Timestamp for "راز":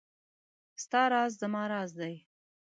1.11-1.31, 1.71-1.91